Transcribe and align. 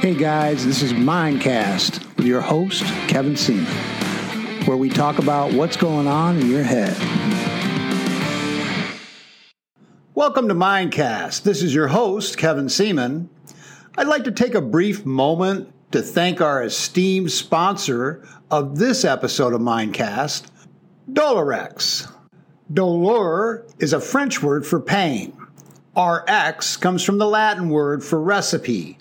Hey 0.00 0.14
guys, 0.14 0.64
this 0.64 0.80
is 0.80 0.94
Mindcast 0.94 2.16
with 2.16 2.24
your 2.24 2.40
host, 2.40 2.84
Kevin 3.06 3.36
Seaman, 3.36 3.66
where 4.64 4.78
we 4.78 4.88
talk 4.88 5.18
about 5.18 5.52
what's 5.52 5.76
going 5.76 6.06
on 6.06 6.38
in 6.38 6.48
your 6.48 6.62
head. 6.62 6.96
Welcome 10.14 10.48
to 10.48 10.54
Mindcast. 10.54 11.42
This 11.42 11.62
is 11.62 11.74
your 11.74 11.88
host, 11.88 12.38
Kevin 12.38 12.70
Seaman. 12.70 13.28
I'd 13.98 14.06
like 14.06 14.24
to 14.24 14.32
take 14.32 14.54
a 14.54 14.62
brief 14.62 15.04
moment 15.04 15.70
to 15.92 16.00
thank 16.00 16.40
our 16.40 16.64
esteemed 16.64 17.30
sponsor 17.30 18.26
of 18.50 18.78
this 18.78 19.04
episode 19.04 19.52
of 19.52 19.60
Mindcast, 19.60 20.46
DouleurX. 21.12 22.10
Douleur 22.72 23.66
is 23.78 23.92
a 23.92 24.00
French 24.00 24.42
word 24.42 24.64
for 24.64 24.80
pain. 24.80 25.36
RX 25.94 26.78
comes 26.78 27.04
from 27.04 27.18
the 27.18 27.26
Latin 27.26 27.68
word 27.68 28.02
for 28.02 28.18
recipe. 28.18 28.96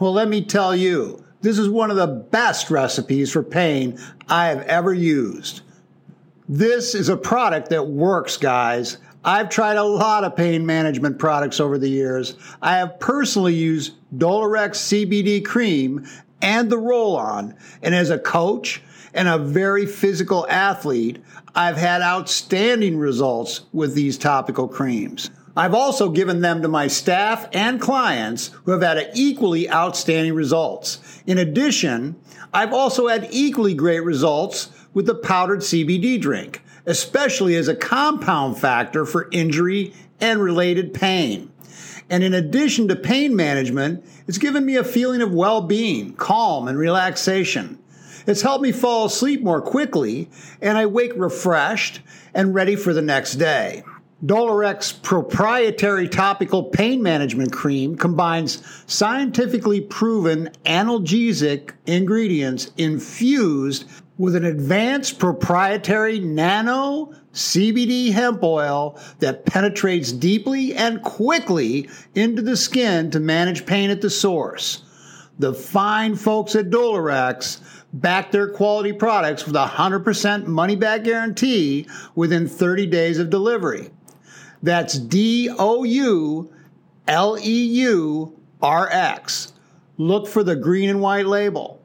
Well, 0.00 0.14
let 0.14 0.28
me 0.28 0.42
tell 0.42 0.74
you, 0.74 1.22
this 1.42 1.58
is 1.58 1.68
one 1.68 1.90
of 1.90 1.98
the 1.98 2.06
best 2.06 2.70
recipes 2.70 3.30
for 3.30 3.42
pain 3.42 3.98
I 4.30 4.46
have 4.46 4.62
ever 4.62 4.94
used. 4.94 5.60
This 6.48 6.94
is 6.94 7.10
a 7.10 7.18
product 7.18 7.68
that 7.68 7.86
works, 7.86 8.38
guys. 8.38 8.96
I've 9.22 9.50
tried 9.50 9.76
a 9.76 9.84
lot 9.84 10.24
of 10.24 10.34
pain 10.34 10.64
management 10.64 11.18
products 11.18 11.60
over 11.60 11.76
the 11.76 11.90
years. 11.90 12.34
I 12.62 12.78
have 12.78 12.98
personally 12.98 13.52
used 13.52 13.92
DouleurX 14.16 15.06
CBD 15.06 15.44
cream 15.44 16.08
and 16.40 16.70
the 16.70 16.78
roll 16.78 17.14
on. 17.14 17.54
And 17.82 17.94
as 17.94 18.08
a 18.08 18.18
coach 18.18 18.80
and 19.12 19.28
a 19.28 19.36
very 19.36 19.84
physical 19.84 20.46
athlete, 20.48 21.22
I've 21.54 21.76
had 21.76 22.00
outstanding 22.00 22.96
results 22.96 23.66
with 23.74 23.94
these 23.94 24.16
topical 24.16 24.66
creams. 24.66 25.30
I've 25.56 25.74
also 25.74 26.10
given 26.10 26.40
them 26.40 26.62
to 26.62 26.68
my 26.68 26.86
staff 26.86 27.48
and 27.52 27.80
clients 27.80 28.48
who 28.64 28.70
have 28.72 28.82
had 28.82 29.10
equally 29.14 29.68
outstanding 29.68 30.34
results. 30.34 31.22
In 31.26 31.38
addition, 31.38 32.16
I've 32.52 32.72
also 32.72 33.08
had 33.08 33.28
equally 33.30 33.74
great 33.74 34.00
results 34.00 34.70
with 34.94 35.06
the 35.06 35.14
powdered 35.14 35.60
CBD 35.60 36.20
drink, 36.20 36.62
especially 36.86 37.56
as 37.56 37.68
a 37.68 37.74
compound 37.74 38.58
factor 38.58 39.04
for 39.04 39.28
injury 39.32 39.92
and 40.20 40.40
related 40.40 40.94
pain. 40.94 41.50
And 42.08 42.24
in 42.24 42.34
addition 42.34 42.88
to 42.88 42.96
pain 42.96 43.36
management, 43.36 44.04
it's 44.26 44.38
given 44.38 44.64
me 44.64 44.76
a 44.76 44.84
feeling 44.84 45.22
of 45.22 45.32
well 45.32 45.62
being, 45.62 46.14
calm, 46.14 46.68
and 46.68 46.78
relaxation. 46.78 47.78
It's 48.26 48.42
helped 48.42 48.62
me 48.62 48.72
fall 48.72 49.06
asleep 49.06 49.42
more 49.42 49.62
quickly, 49.62 50.28
and 50.60 50.76
I 50.76 50.86
wake 50.86 51.12
refreshed 51.16 52.00
and 52.34 52.54
ready 52.54 52.76
for 52.76 52.92
the 52.92 53.02
next 53.02 53.34
day. 53.34 53.82
DouleurX 54.24 55.02
proprietary 55.02 56.06
topical 56.06 56.64
pain 56.64 57.02
management 57.02 57.52
cream 57.52 57.96
combines 57.96 58.62
scientifically 58.86 59.80
proven 59.80 60.50
analgesic 60.66 61.72
ingredients 61.86 62.70
infused 62.76 63.86
with 64.18 64.36
an 64.36 64.44
advanced 64.44 65.18
proprietary 65.18 66.20
nano 66.20 67.14
CBD 67.32 68.12
hemp 68.12 68.42
oil 68.42 69.00
that 69.20 69.46
penetrates 69.46 70.12
deeply 70.12 70.74
and 70.74 71.00
quickly 71.00 71.88
into 72.14 72.42
the 72.42 72.58
skin 72.58 73.10
to 73.12 73.20
manage 73.20 73.64
pain 73.64 73.88
at 73.88 74.02
the 74.02 74.10
source. 74.10 74.82
The 75.38 75.54
fine 75.54 76.14
folks 76.14 76.54
at 76.54 76.68
DouleurX 76.68 77.60
back 77.94 78.30
their 78.30 78.48
quality 78.48 78.92
products 78.92 79.46
with 79.46 79.56
a 79.56 79.66
100% 79.66 80.46
money 80.46 80.76
back 80.76 81.04
guarantee 81.04 81.86
within 82.14 82.46
30 82.46 82.86
days 82.86 83.18
of 83.18 83.30
delivery. 83.30 83.90
That's 84.62 84.98
D 84.98 85.50
O 85.58 85.84
U 85.84 86.52
L 87.08 87.38
E 87.38 87.64
U 87.64 88.40
R 88.62 88.88
X. 88.90 89.52
Look 89.96 90.26
for 90.26 90.42
the 90.42 90.56
green 90.56 90.88
and 90.88 91.00
white 91.00 91.26
label. 91.26 91.82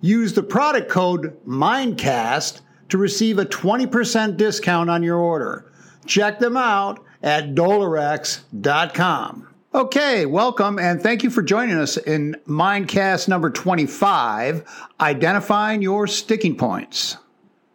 Use 0.00 0.32
the 0.32 0.42
product 0.42 0.88
code 0.88 1.36
MINDCAST 1.46 2.60
to 2.88 2.98
receive 2.98 3.38
a 3.38 3.44
20% 3.44 4.36
discount 4.36 4.88
on 4.88 5.02
your 5.02 5.18
order. 5.18 5.70
Check 6.06 6.38
them 6.38 6.56
out 6.56 7.04
at 7.22 7.54
douleurx.com. 7.54 9.48
Okay, 9.74 10.24
welcome 10.24 10.78
and 10.78 11.02
thank 11.02 11.22
you 11.22 11.30
for 11.30 11.42
joining 11.42 11.76
us 11.76 11.98
in 11.98 12.36
Mindcast 12.46 13.28
number 13.28 13.50
25 13.50 14.64
Identifying 15.00 15.82
Your 15.82 16.06
Sticking 16.06 16.56
Points. 16.56 17.18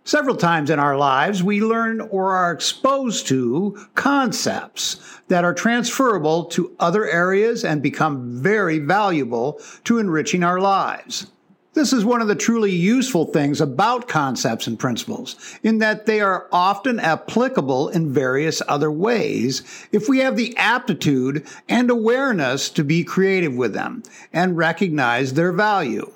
Several 0.05 0.35
times 0.35 0.69
in 0.69 0.79
our 0.79 0.97
lives, 0.97 1.41
we 1.41 1.61
learn 1.61 2.01
or 2.01 2.33
are 2.33 2.51
exposed 2.51 3.25
to 3.27 3.87
concepts 3.95 5.21
that 5.29 5.45
are 5.45 5.53
transferable 5.53 6.43
to 6.45 6.75
other 6.77 7.07
areas 7.07 7.63
and 7.63 7.81
become 7.81 8.41
very 8.41 8.79
valuable 8.79 9.61
to 9.85 9.99
enriching 9.99 10.43
our 10.43 10.59
lives. 10.59 11.27
This 11.73 11.93
is 11.93 12.03
one 12.03 12.21
of 12.21 12.27
the 12.27 12.35
truly 12.35 12.71
useful 12.71 13.25
things 13.25 13.61
about 13.61 14.09
concepts 14.09 14.67
and 14.67 14.77
principles, 14.77 15.57
in 15.63 15.79
that 15.79 16.05
they 16.05 16.19
are 16.19 16.47
often 16.51 16.99
applicable 16.99 17.87
in 17.89 18.13
various 18.13 18.61
other 18.67 18.91
ways 18.91 19.63
if 19.91 20.09
we 20.09 20.19
have 20.19 20.35
the 20.35 20.55
aptitude 20.57 21.47
and 21.69 21.89
awareness 21.89 22.69
to 22.71 22.83
be 22.83 23.05
creative 23.05 23.55
with 23.55 23.73
them 23.73 24.03
and 24.33 24.57
recognize 24.57 25.33
their 25.33 25.53
value. 25.53 26.11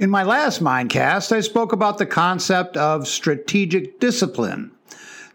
In 0.00 0.08
my 0.08 0.22
last 0.22 0.62
Mindcast, 0.62 1.30
I 1.30 1.40
spoke 1.40 1.74
about 1.74 1.98
the 1.98 2.06
concept 2.06 2.74
of 2.78 3.06
strategic 3.06 4.00
discipline. 4.00 4.70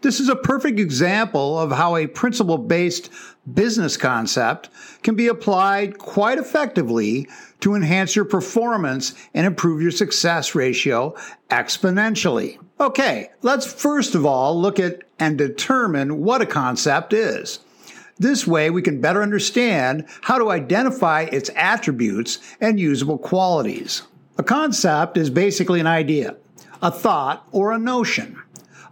This 0.00 0.18
is 0.18 0.28
a 0.28 0.34
perfect 0.34 0.80
example 0.80 1.56
of 1.56 1.70
how 1.70 1.94
a 1.94 2.08
principle 2.08 2.58
based 2.58 3.08
business 3.54 3.96
concept 3.96 4.68
can 5.04 5.14
be 5.14 5.28
applied 5.28 5.98
quite 5.98 6.38
effectively 6.38 7.28
to 7.60 7.76
enhance 7.76 8.16
your 8.16 8.24
performance 8.24 9.14
and 9.34 9.46
improve 9.46 9.80
your 9.80 9.92
success 9.92 10.56
ratio 10.56 11.14
exponentially. 11.48 12.58
Okay, 12.80 13.30
let's 13.42 13.72
first 13.72 14.16
of 14.16 14.26
all 14.26 14.60
look 14.60 14.80
at 14.80 15.04
and 15.20 15.38
determine 15.38 16.22
what 16.22 16.42
a 16.42 16.46
concept 16.46 17.12
is. 17.12 17.60
This 18.18 18.48
way, 18.48 18.70
we 18.70 18.82
can 18.82 19.00
better 19.00 19.22
understand 19.22 20.06
how 20.22 20.38
to 20.38 20.50
identify 20.50 21.22
its 21.30 21.50
attributes 21.54 22.40
and 22.60 22.80
usable 22.80 23.18
qualities. 23.18 24.02
A 24.38 24.42
concept 24.42 25.16
is 25.16 25.30
basically 25.30 25.80
an 25.80 25.86
idea, 25.86 26.36
a 26.82 26.90
thought, 26.90 27.46
or 27.52 27.72
a 27.72 27.78
notion. 27.78 28.40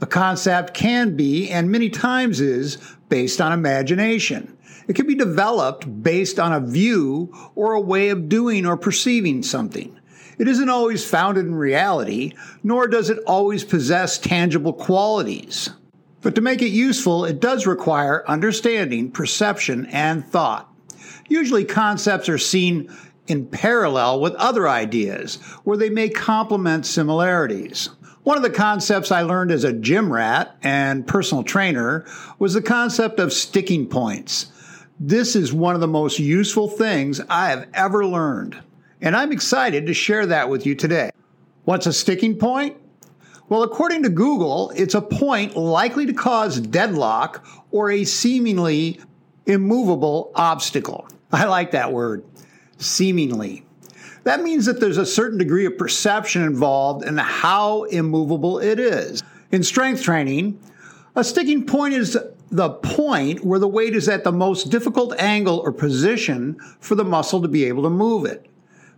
A 0.00 0.06
concept 0.06 0.72
can 0.72 1.16
be, 1.16 1.50
and 1.50 1.70
many 1.70 1.90
times 1.90 2.40
is, 2.40 2.78
based 3.10 3.42
on 3.42 3.52
imagination. 3.52 4.56
It 4.88 4.96
can 4.96 5.06
be 5.06 5.14
developed 5.14 6.02
based 6.02 6.38
on 6.38 6.52
a 6.52 6.60
view 6.60 7.32
or 7.54 7.72
a 7.72 7.80
way 7.80 8.08
of 8.08 8.28
doing 8.28 8.64
or 8.64 8.78
perceiving 8.78 9.42
something. 9.42 9.98
It 10.38 10.48
isn't 10.48 10.70
always 10.70 11.08
founded 11.08 11.44
in 11.44 11.54
reality, 11.54 12.32
nor 12.62 12.88
does 12.88 13.10
it 13.10 13.18
always 13.26 13.64
possess 13.64 14.18
tangible 14.18 14.72
qualities. 14.72 15.70
But 16.22 16.34
to 16.36 16.40
make 16.40 16.62
it 16.62 16.68
useful, 16.68 17.26
it 17.26 17.40
does 17.40 17.66
require 17.66 18.26
understanding, 18.26 19.10
perception, 19.10 19.86
and 19.86 20.26
thought. 20.26 20.72
Usually, 21.28 21.64
concepts 21.64 22.30
are 22.30 22.38
seen 22.38 22.90
in 23.26 23.46
parallel 23.46 24.20
with 24.20 24.34
other 24.34 24.68
ideas 24.68 25.36
where 25.64 25.76
they 25.76 25.90
may 25.90 26.08
complement 26.08 26.86
similarities. 26.86 27.90
One 28.22 28.36
of 28.36 28.42
the 28.42 28.50
concepts 28.50 29.10
I 29.10 29.22
learned 29.22 29.50
as 29.50 29.64
a 29.64 29.72
gym 29.72 30.12
rat 30.12 30.56
and 30.62 31.06
personal 31.06 31.44
trainer 31.44 32.06
was 32.38 32.54
the 32.54 32.62
concept 32.62 33.20
of 33.20 33.32
sticking 33.32 33.86
points. 33.86 34.50
This 34.98 35.36
is 35.36 35.52
one 35.52 35.74
of 35.74 35.80
the 35.80 35.88
most 35.88 36.18
useful 36.18 36.68
things 36.68 37.20
I 37.28 37.50
have 37.50 37.68
ever 37.74 38.06
learned, 38.06 38.56
and 39.00 39.16
I'm 39.16 39.32
excited 39.32 39.86
to 39.86 39.94
share 39.94 40.24
that 40.26 40.48
with 40.48 40.64
you 40.64 40.74
today. 40.74 41.10
What's 41.64 41.86
a 41.86 41.92
sticking 41.92 42.36
point? 42.36 42.76
Well, 43.48 43.62
according 43.62 44.04
to 44.04 44.08
Google, 44.08 44.70
it's 44.74 44.94
a 44.94 45.02
point 45.02 45.56
likely 45.56 46.06
to 46.06 46.14
cause 46.14 46.60
deadlock 46.60 47.44
or 47.70 47.90
a 47.90 48.04
seemingly 48.04 49.00
immovable 49.46 50.32
obstacle. 50.34 51.08
I 51.30 51.44
like 51.44 51.72
that 51.72 51.92
word 51.92 52.24
seemingly. 52.84 53.64
That 54.24 54.42
means 54.42 54.66
that 54.66 54.80
there's 54.80 54.98
a 54.98 55.06
certain 55.06 55.38
degree 55.38 55.66
of 55.66 55.76
perception 55.76 56.42
involved 56.42 57.04
in 57.04 57.18
how 57.18 57.84
immovable 57.84 58.58
it 58.58 58.78
is. 58.78 59.22
In 59.52 59.62
strength 59.62 60.02
training, 60.02 60.58
a 61.14 61.22
sticking 61.22 61.66
point 61.66 61.94
is 61.94 62.18
the 62.50 62.70
point 62.70 63.44
where 63.44 63.58
the 63.58 63.68
weight 63.68 63.94
is 63.94 64.08
at 64.08 64.24
the 64.24 64.32
most 64.32 64.70
difficult 64.70 65.14
angle 65.18 65.58
or 65.58 65.72
position 65.72 66.56
for 66.80 66.94
the 66.94 67.04
muscle 67.04 67.42
to 67.42 67.48
be 67.48 67.64
able 67.64 67.82
to 67.82 67.90
move 67.90 68.24
it. 68.24 68.46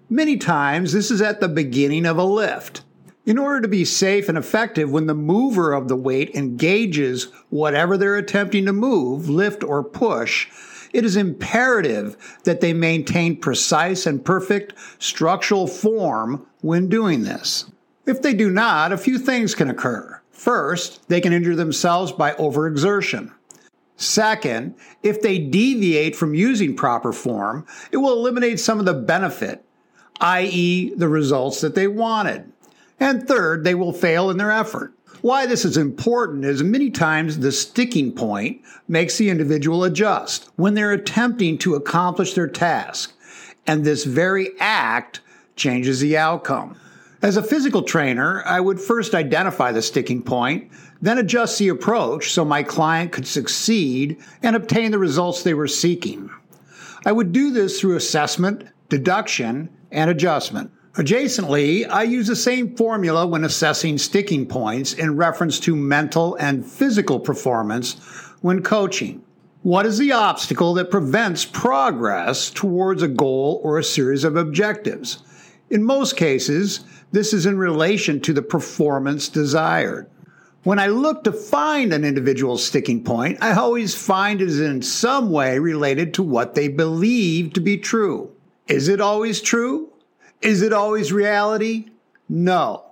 Many 0.09 0.37
times, 0.37 0.93
this 0.93 1.11
is 1.11 1.21
at 1.21 1.41
the 1.41 1.49
beginning 1.49 2.07
of 2.07 2.19
a 2.19 2.25
lift. 2.25 2.83
In 3.25 3.39
order 3.39 3.61
to 3.61 3.69
be 3.69 3.85
safe 3.85 4.29
and 4.29 4.39
effective 4.39 4.91
when 4.91 5.07
the 5.07 5.15
mover 5.15 5.73
of 5.73 5.89
the 5.89 5.97
weight 5.97 6.33
engages 6.35 7.25
whatever 7.51 7.97
they're 7.97 8.17
attempting 8.17 8.67
to 8.67 8.73
move, 8.73 9.29
lift, 9.29 9.65
or 9.65 9.83
push, 9.83 10.49
it 10.97 11.05
is 11.05 11.15
imperative 11.15 12.17
that 12.45 12.63
they 12.63 12.73
maintain 12.73 13.37
precise 13.37 14.07
and 14.07 14.25
perfect 14.25 14.73
structural 14.99 15.67
form 15.67 16.47
when 16.63 16.89
doing 16.89 17.23
this. 17.23 17.71
If 18.07 18.23
they 18.23 18.33
do 18.33 18.51
not, 18.51 18.93
a 18.93 18.97
few 18.97 19.19
things 19.19 19.55
can 19.55 19.69
occur. 19.69 20.23
First, 20.31 21.07
they 21.11 21.21
can 21.21 21.35
injure 21.35 21.55
themselves 21.55 22.13
by 22.13 22.33
overexertion. 22.33 23.31
Second, 23.97 24.75
if 25.03 25.21
they 25.21 25.39
deviate 25.39 26.17
from 26.17 26.35
using 26.35 26.75
proper 26.75 27.13
form, 27.13 27.67
it 27.93 27.99
will 27.99 28.15
eliminate 28.15 28.59
some 28.59 28.79
of 28.79 28.87
the 28.87 28.95
benefit. 28.95 29.63
i.e., 30.21 30.95
the 30.95 31.09
results 31.09 31.61
that 31.61 31.75
they 31.75 31.89
wanted. 31.89 32.51
And 32.99 33.29
third, 33.29 33.65
they 33.65 33.75
will 33.75 33.93
fail 33.93 34.31
in 34.31 34.39
their 34.39 34.51
effort. 34.51 34.95
Why 35.23 35.47
this 35.47 35.65
is 35.65 35.77
important 35.77 36.45
is 36.45 36.63
many 36.63 36.91
times 36.91 37.39
the 37.39 37.53
sticking 37.53 38.13
point 38.13 38.63
makes 38.87 39.19
the 39.19 39.31
individual 39.31 39.85
adjust 39.85 40.51
when 40.57 40.75
they're 40.75 40.93
attempting 40.93 41.59
to 41.59 41.75
accomplish 41.75 42.35
their 42.35 42.49
task, 42.49 43.13
and 43.67 43.85
this 43.85 44.05
very 44.05 44.51
act 44.61 45.21
changes 45.57 46.01
the 46.01 46.17
outcome. 46.17 46.77
As 47.23 47.37
a 47.37 47.43
physical 47.43 47.83
trainer, 47.83 48.43
I 48.45 48.61
would 48.61 48.81
first 48.81 49.15
identify 49.15 49.73
the 49.73 49.83
sticking 49.83 50.23
point, 50.23 50.71
then 51.01 51.19
adjust 51.19 51.59
the 51.59 51.69
approach 51.69 52.33
so 52.33 52.45
my 52.45 52.63
client 52.63 53.13
could 53.13 53.27
succeed 53.27 54.19
and 54.43 54.55
obtain 54.55 54.91
the 54.91 54.99
results 54.99 55.43
they 55.43 55.55
were 55.55 55.69
seeking. 55.69 56.31
I 57.05 57.13
would 57.13 57.33
do 57.33 57.51
this 57.51 57.81
through 57.81 57.97
assessment, 57.97 58.65
deduction, 58.89 59.71
and 59.91 60.11
adjustment. 60.11 60.71
Adjacently, 60.97 61.87
I 61.91 62.05
use 62.05 62.27
the 62.27 62.35
same 62.35 62.75
formula 62.75 63.27
when 63.27 63.45
assessing 63.45 63.99
sticking 63.99 64.47
points 64.47 64.95
in 64.95 65.15
reference 65.15 65.61
to 65.61 65.77
mental 65.77 66.37
and 66.37 66.65
physical 66.65 67.21
performance 67.21 67.97
when 68.41 68.63
coaching. 68.63 69.23
What 69.63 69.85
is 69.85 69.99
the 69.99 70.13
obstacle 70.13 70.73
that 70.75 70.91
prevents 70.91 71.45
progress 71.45 72.49
towards 72.49 73.03
a 73.03 73.09
goal 73.09 73.61
or 73.63 73.79
a 73.79 73.85
series 73.85 74.25
of 74.25 74.37
objectives? 74.37 75.23
In 75.69 75.85
most 75.85 76.17
cases, 76.17 76.81
this 77.13 77.35
is 77.35 77.45
in 77.45 77.59
relation 77.59 78.19
to 78.23 78.33
the 78.33 78.41
performance 78.41 79.29
desired. 79.29 80.09
When 80.63 80.79
I 80.79 80.87
look 80.87 81.25
to 81.25 81.33
find 81.33 81.93
an 81.93 82.07
individual's 82.07 82.65
sticking 82.65 83.05
point, 83.05 83.37
I 83.43 83.53
always 83.53 83.95
find 83.95 84.41
it 84.41 84.49
is 84.49 84.61
in 84.61 84.81
some 84.81 85.31
way 85.31 85.59
related 85.59 86.15
to 86.15 86.23
what 86.23 86.55
they 86.55 86.69
believe 86.69 87.53
to 87.53 87.61
be 87.61 87.77
true. 87.77 88.31
Is 88.67 88.89
it 88.89 89.03
always 89.03 89.43
true? 89.43 89.91
Is 90.43 90.63
it 90.63 90.73
always 90.73 91.13
reality? 91.13 91.87
No. 92.29 92.85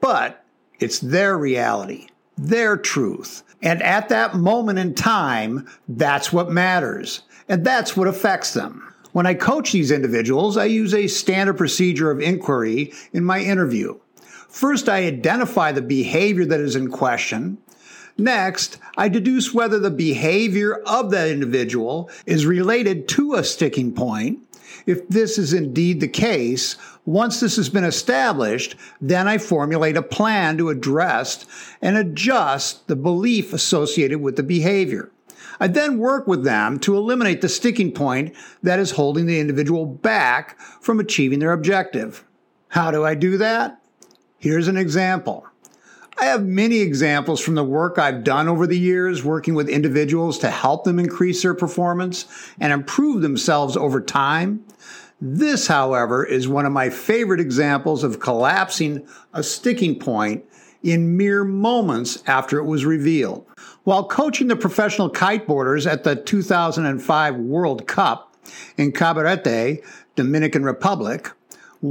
But 0.00 0.44
it's 0.78 0.98
their 0.98 1.36
reality, 1.36 2.08
their 2.36 2.76
truth. 2.76 3.42
And 3.62 3.82
at 3.82 4.08
that 4.10 4.34
moment 4.34 4.78
in 4.78 4.94
time, 4.94 5.68
that's 5.88 6.32
what 6.32 6.50
matters. 6.50 7.22
And 7.48 7.64
that's 7.64 7.96
what 7.96 8.08
affects 8.08 8.52
them. 8.54 8.82
When 9.12 9.26
I 9.26 9.34
coach 9.34 9.72
these 9.72 9.90
individuals, 9.90 10.56
I 10.56 10.66
use 10.66 10.92
a 10.92 11.06
standard 11.06 11.56
procedure 11.56 12.10
of 12.10 12.20
inquiry 12.20 12.92
in 13.12 13.24
my 13.24 13.40
interview. 13.40 13.98
First, 14.48 14.88
I 14.88 15.06
identify 15.06 15.72
the 15.72 15.82
behavior 15.82 16.44
that 16.44 16.60
is 16.60 16.76
in 16.76 16.90
question. 16.90 17.58
Next, 18.18 18.78
I 18.96 19.08
deduce 19.08 19.52
whether 19.52 19.78
the 19.78 19.90
behavior 19.90 20.82
of 20.86 21.10
that 21.10 21.28
individual 21.28 22.10
is 22.24 22.46
related 22.46 23.08
to 23.08 23.34
a 23.34 23.44
sticking 23.44 23.94
point. 23.94 24.40
If 24.86 25.08
this 25.08 25.36
is 25.36 25.52
indeed 25.52 26.00
the 26.00 26.08
case, 26.08 26.76
once 27.04 27.40
this 27.40 27.56
has 27.56 27.68
been 27.68 27.84
established, 27.84 28.76
then 29.00 29.26
I 29.26 29.38
formulate 29.38 29.96
a 29.96 30.02
plan 30.02 30.56
to 30.58 30.70
address 30.70 31.44
and 31.82 31.96
adjust 31.96 32.86
the 32.86 32.96
belief 32.96 33.52
associated 33.52 34.20
with 34.20 34.36
the 34.36 34.44
behavior. 34.44 35.10
I 35.58 35.66
then 35.66 35.98
work 35.98 36.26
with 36.26 36.44
them 36.44 36.78
to 36.80 36.96
eliminate 36.96 37.40
the 37.40 37.48
sticking 37.48 37.90
point 37.90 38.34
that 38.62 38.78
is 38.78 38.92
holding 38.92 39.26
the 39.26 39.40
individual 39.40 39.86
back 39.86 40.60
from 40.80 41.00
achieving 41.00 41.40
their 41.40 41.52
objective. 41.52 42.24
How 42.68 42.90
do 42.90 43.04
I 43.04 43.14
do 43.14 43.38
that? 43.38 43.80
Here's 44.38 44.68
an 44.68 44.76
example. 44.76 45.46
I 46.18 46.26
have 46.26 46.46
many 46.46 46.78
examples 46.78 47.40
from 47.40 47.56
the 47.56 47.64
work 47.64 47.98
I've 47.98 48.24
done 48.24 48.48
over 48.48 48.66
the 48.66 48.78
years 48.78 49.22
working 49.22 49.54
with 49.54 49.68
individuals 49.68 50.38
to 50.38 50.50
help 50.50 50.84
them 50.84 50.98
increase 50.98 51.42
their 51.42 51.54
performance 51.54 52.24
and 52.58 52.72
improve 52.72 53.20
themselves 53.20 53.76
over 53.76 54.00
time. 54.00 54.64
This, 55.20 55.66
however, 55.66 56.24
is 56.24 56.48
one 56.48 56.64
of 56.64 56.72
my 56.72 56.88
favorite 56.88 57.40
examples 57.40 58.02
of 58.02 58.18
collapsing 58.18 59.06
a 59.34 59.42
sticking 59.42 59.98
point 59.98 60.44
in 60.82 61.18
mere 61.18 61.44
moments 61.44 62.22
after 62.26 62.58
it 62.58 62.64
was 62.64 62.86
revealed. 62.86 63.44
While 63.84 64.08
coaching 64.08 64.48
the 64.48 64.56
professional 64.56 65.10
kiteboarders 65.10 65.90
at 65.90 66.04
the 66.04 66.16
2005 66.16 67.36
World 67.36 67.86
Cup 67.86 68.36
in 68.78 68.92
Cabarete, 68.92 69.84
Dominican 70.14 70.64
Republic, 70.64 71.30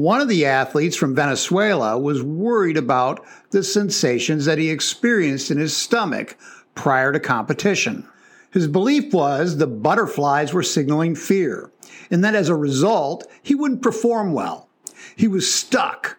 one 0.02 0.22
of 0.22 0.28
the 0.28 0.46
athletes 0.46 0.96
from 0.96 1.16
Venezuela 1.16 1.98
was 1.98 2.22
worried 2.22 2.78
about 2.78 3.26
the 3.52 3.64
sensations 3.64 4.46
that 4.46 4.58
he 4.58 4.70
experienced 4.70 5.52
in 5.52 5.58
his 5.58 5.76
stomach 5.76 6.38
prior 6.76 7.12
to 7.12 7.20
competition. 7.20 8.08
His 8.52 8.68
belief 8.68 9.14
was 9.14 9.58
the 9.58 9.68
butterflies 9.68 10.54
were 10.54 10.64
signaling 10.64 11.16
fear, 11.16 11.72
and 12.10 12.24
that 12.24 12.36
as 12.36 12.50
a 12.50 12.56
result, 12.56 13.28
he 13.44 13.56
wouldn't 13.56 13.82
perform 13.82 14.34
well. 14.34 14.70
He 15.16 15.28
was 15.28 15.54
stuck 15.54 16.18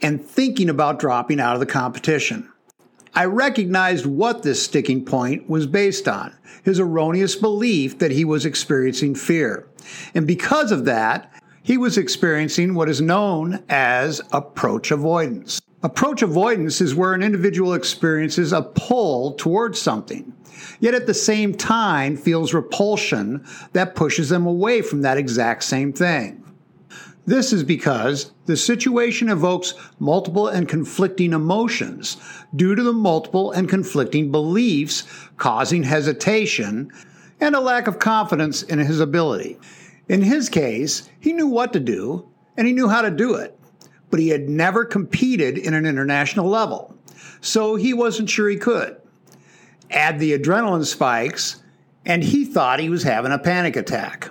and 0.00 0.24
thinking 0.24 0.68
about 0.68 0.98
dropping 0.98 1.40
out 1.40 1.54
of 1.54 1.60
the 1.60 1.66
competition. 1.66 2.50
I 3.14 3.26
recognized 3.26 4.06
what 4.06 4.42
this 4.42 4.62
sticking 4.62 5.04
point 5.04 5.48
was 5.48 5.66
based 5.66 6.08
on 6.08 6.34
his 6.64 6.80
erroneous 6.80 7.36
belief 7.36 7.98
that 7.98 8.10
he 8.10 8.24
was 8.24 8.44
experiencing 8.44 9.14
fear. 9.14 9.66
And 10.14 10.26
because 10.26 10.72
of 10.72 10.84
that, 10.86 11.30
he 11.64 11.78
was 11.78 11.96
experiencing 11.96 12.74
what 12.74 12.90
is 12.90 13.00
known 13.00 13.64
as 13.70 14.20
approach 14.32 14.90
avoidance. 14.90 15.62
Approach 15.82 16.20
avoidance 16.20 16.82
is 16.82 16.94
where 16.94 17.14
an 17.14 17.22
individual 17.22 17.72
experiences 17.72 18.52
a 18.52 18.60
pull 18.60 19.32
towards 19.32 19.80
something, 19.80 20.34
yet 20.78 20.92
at 20.92 21.06
the 21.06 21.14
same 21.14 21.54
time 21.54 22.18
feels 22.18 22.52
repulsion 22.52 23.42
that 23.72 23.94
pushes 23.94 24.28
them 24.28 24.46
away 24.46 24.82
from 24.82 25.00
that 25.00 25.16
exact 25.16 25.64
same 25.64 25.90
thing. 25.90 26.44
This 27.24 27.50
is 27.50 27.64
because 27.64 28.32
the 28.44 28.58
situation 28.58 29.30
evokes 29.30 29.72
multiple 29.98 30.48
and 30.48 30.68
conflicting 30.68 31.32
emotions 31.32 32.18
due 32.54 32.74
to 32.74 32.82
the 32.82 32.92
multiple 32.92 33.52
and 33.52 33.70
conflicting 33.70 34.30
beliefs 34.30 35.04
causing 35.38 35.82
hesitation 35.82 36.92
and 37.40 37.54
a 37.54 37.60
lack 37.60 37.86
of 37.86 37.98
confidence 37.98 38.62
in 38.62 38.78
his 38.78 39.00
ability. 39.00 39.58
In 40.08 40.22
his 40.22 40.48
case, 40.48 41.08
he 41.18 41.32
knew 41.32 41.46
what 41.46 41.72
to 41.72 41.80
do 41.80 42.28
and 42.56 42.66
he 42.66 42.72
knew 42.72 42.88
how 42.88 43.02
to 43.02 43.10
do 43.10 43.34
it, 43.34 43.58
but 44.10 44.20
he 44.20 44.28
had 44.28 44.48
never 44.48 44.84
competed 44.84 45.58
in 45.58 45.74
an 45.74 45.86
international 45.86 46.48
level, 46.48 46.96
so 47.40 47.74
he 47.74 47.92
wasn't 47.92 48.30
sure 48.30 48.48
he 48.48 48.56
could. 48.56 48.96
Add 49.90 50.18
the 50.18 50.38
adrenaline 50.38 50.84
spikes, 50.84 51.62
and 52.04 52.22
he 52.22 52.44
thought 52.44 52.80
he 52.80 52.88
was 52.88 53.02
having 53.02 53.32
a 53.32 53.38
panic 53.38 53.76
attack. 53.76 54.30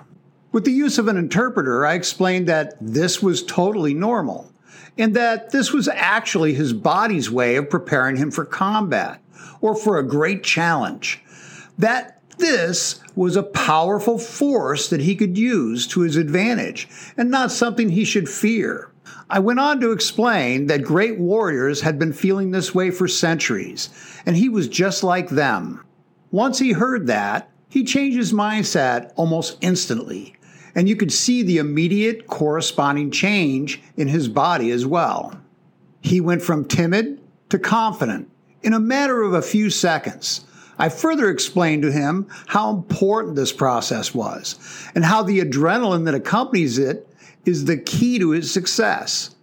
With 0.52 0.64
the 0.64 0.72
use 0.72 0.98
of 0.98 1.08
an 1.08 1.16
interpreter, 1.16 1.84
I 1.84 1.94
explained 1.94 2.48
that 2.48 2.74
this 2.80 3.20
was 3.20 3.42
totally 3.42 3.92
normal 3.92 4.52
and 4.96 5.14
that 5.16 5.50
this 5.50 5.72
was 5.72 5.88
actually 5.88 6.54
his 6.54 6.72
body's 6.72 7.30
way 7.30 7.56
of 7.56 7.68
preparing 7.68 8.16
him 8.16 8.30
for 8.30 8.44
combat 8.44 9.20
or 9.60 9.74
for 9.74 9.98
a 9.98 10.06
great 10.06 10.44
challenge. 10.44 11.22
That 11.78 12.20
this 12.38 13.00
was 13.14 13.36
a 13.36 13.42
powerful 13.42 14.18
force 14.18 14.88
that 14.88 15.00
he 15.00 15.14
could 15.14 15.38
use 15.38 15.86
to 15.88 16.00
his 16.00 16.16
advantage 16.16 16.88
and 17.16 17.30
not 17.30 17.52
something 17.52 17.88
he 17.88 18.04
should 18.04 18.28
fear. 18.28 18.90
I 19.30 19.38
went 19.38 19.60
on 19.60 19.80
to 19.80 19.92
explain 19.92 20.66
that 20.66 20.82
great 20.82 21.18
warriors 21.18 21.80
had 21.80 21.98
been 21.98 22.12
feeling 22.12 22.50
this 22.50 22.74
way 22.74 22.90
for 22.90 23.08
centuries, 23.08 23.88
and 24.26 24.36
he 24.36 24.48
was 24.48 24.68
just 24.68 25.02
like 25.02 25.28
them. 25.28 25.84
Once 26.30 26.58
he 26.58 26.72
heard 26.72 27.06
that, 27.06 27.50
he 27.68 27.84
changed 27.84 28.16
his 28.16 28.32
mindset 28.32 29.12
almost 29.16 29.56
instantly, 29.60 30.36
and 30.74 30.88
you 30.88 30.96
could 30.96 31.12
see 31.12 31.42
the 31.42 31.58
immediate 31.58 32.26
corresponding 32.26 33.10
change 33.10 33.82
in 33.96 34.08
his 34.08 34.28
body 34.28 34.70
as 34.70 34.84
well. 34.84 35.40
He 36.00 36.20
went 36.20 36.42
from 36.42 36.66
timid 36.66 37.20
to 37.48 37.58
confident 37.58 38.30
in 38.62 38.72
a 38.72 38.80
matter 38.80 39.22
of 39.22 39.32
a 39.32 39.42
few 39.42 39.70
seconds 39.70 40.44
I 40.78 40.88
further 40.88 41.30
explained 41.30 41.82
to 41.82 41.92
him 41.92 42.26
how 42.46 42.70
important 42.70 43.36
this 43.36 43.52
process 43.52 44.14
was 44.14 44.58
and 44.94 45.04
how 45.04 45.22
the 45.22 45.40
adrenaline 45.40 46.04
that 46.06 46.14
accompanies 46.14 46.78
it 46.78 47.08
is 47.44 47.64
the 47.64 47.76
key 47.76 48.18
to 48.18 48.30
his 48.30 48.52
success. 48.52 49.34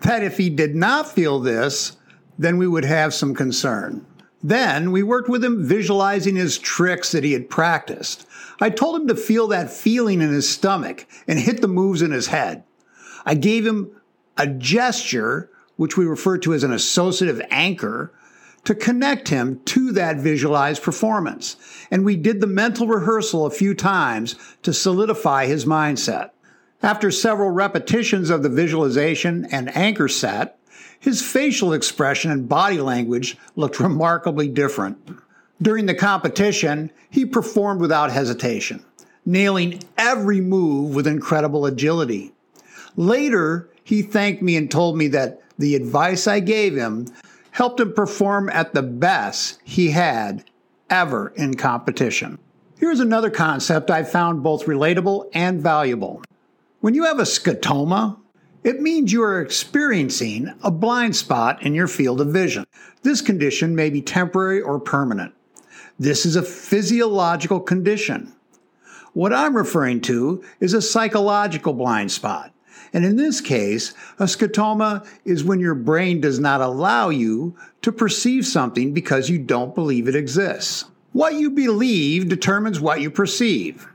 That 0.00 0.22
if 0.22 0.36
he 0.36 0.50
did 0.50 0.76
not 0.76 1.10
feel 1.10 1.40
this, 1.40 1.96
then 2.38 2.58
we 2.58 2.68
would 2.68 2.84
have 2.84 3.14
some 3.14 3.34
concern. 3.34 4.06
Then 4.42 4.92
we 4.92 5.02
worked 5.02 5.28
with 5.28 5.42
him 5.42 5.66
visualizing 5.66 6.36
his 6.36 6.58
tricks 6.58 7.12
that 7.12 7.24
he 7.24 7.32
had 7.32 7.50
practiced. 7.50 8.26
I 8.60 8.70
told 8.70 9.00
him 9.00 9.08
to 9.08 9.16
feel 9.16 9.48
that 9.48 9.70
feeling 9.70 10.20
in 10.20 10.30
his 10.30 10.48
stomach 10.48 11.06
and 11.26 11.38
hit 11.38 11.60
the 11.60 11.68
moves 11.68 12.02
in 12.02 12.10
his 12.10 12.28
head. 12.28 12.62
I 13.24 13.34
gave 13.34 13.66
him 13.66 13.90
a 14.36 14.46
gesture, 14.46 15.50
which 15.76 15.96
we 15.96 16.04
refer 16.04 16.38
to 16.38 16.54
as 16.54 16.62
an 16.62 16.72
associative 16.72 17.40
anchor, 17.50 18.12
to 18.66 18.74
connect 18.74 19.28
him 19.28 19.60
to 19.64 19.92
that 19.92 20.16
visualized 20.16 20.82
performance. 20.82 21.56
And 21.90 22.04
we 22.04 22.16
did 22.16 22.40
the 22.40 22.46
mental 22.46 22.86
rehearsal 22.86 23.46
a 23.46 23.50
few 23.50 23.74
times 23.74 24.34
to 24.62 24.72
solidify 24.72 25.46
his 25.46 25.64
mindset. 25.64 26.30
After 26.82 27.10
several 27.10 27.50
repetitions 27.50 28.28
of 28.28 28.42
the 28.42 28.48
visualization 28.48 29.46
and 29.46 29.74
anchor 29.76 30.08
set, 30.08 30.58
his 30.98 31.22
facial 31.22 31.72
expression 31.72 32.30
and 32.30 32.48
body 32.48 32.80
language 32.80 33.38
looked 33.54 33.80
remarkably 33.80 34.48
different. 34.48 34.98
During 35.62 35.86
the 35.86 35.94
competition, 35.94 36.90
he 37.08 37.24
performed 37.24 37.80
without 37.80 38.10
hesitation, 38.10 38.84
nailing 39.24 39.80
every 39.96 40.40
move 40.40 40.94
with 40.94 41.06
incredible 41.06 41.66
agility. 41.66 42.32
Later, 42.96 43.68
He 43.86 44.02
thanked 44.02 44.42
me 44.42 44.56
and 44.56 44.68
told 44.68 44.98
me 44.98 45.06
that 45.08 45.40
the 45.58 45.76
advice 45.76 46.26
I 46.26 46.40
gave 46.40 46.74
him 46.74 47.06
helped 47.56 47.80
him 47.80 47.90
perform 47.90 48.50
at 48.50 48.74
the 48.74 48.82
best 48.82 49.58
he 49.64 49.90
had 49.90 50.44
ever 50.90 51.32
in 51.36 51.54
competition. 51.54 52.38
Here's 52.78 53.00
another 53.00 53.30
concept 53.30 53.90
I 53.90 54.02
found 54.02 54.42
both 54.42 54.66
relatable 54.66 55.30
and 55.32 55.62
valuable. 55.62 56.22
When 56.80 56.92
you 56.92 57.04
have 57.04 57.18
a 57.18 57.22
scotoma, 57.22 58.18
it 58.62 58.82
means 58.82 59.10
you 59.10 59.22
are 59.22 59.40
experiencing 59.40 60.52
a 60.62 60.70
blind 60.70 61.16
spot 61.16 61.62
in 61.62 61.72
your 61.74 61.88
field 61.88 62.20
of 62.20 62.28
vision. 62.28 62.66
This 63.00 63.22
condition 63.22 63.74
may 63.74 63.88
be 63.88 64.02
temporary 64.02 64.60
or 64.60 64.78
permanent. 64.78 65.32
This 65.98 66.26
is 66.26 66.36
a 66.36 66.42
physiological 66.42 67.60
condition. 67.60 68.34
What 69.14 69.32
I'm 69.32 69.56
referring 69.56 70.02
to 70.02 70.44
is 70.60 70.74
a 70.74 70.82
psychological 70.82 71.72
blind 71.72 72.12
spot. 72.12 72.52
And 72.92 73.04
in 73.04 73.16
this 73.16 73.40
case, 73.40 73.94
a 74.18 74.24
scotoma 74.24 75.06
is 75.24 75.44
when 75.44 75.60
your 75.60 75.74
brain 75.74 76.20
does 76.20 76.38
not 76.38 76.60
allow 76.60 77.08
you 77.08 77.56
to 77.82 77.92
perceive 77.92 78.46
something 78.46 78.92
because 78.92 79.28
you 79.28 79.38
don't 79.38 79.74
believe 79.74 80.08
it 80.08 80.16
exists. 80.16 80.84
What 81.12 81.34
you 81.34 81.50
believe 81.50 82.28
determines 82.28 82.80
what 82.80 83.00
you 83.00 83.10
perceive. 83.10 83.86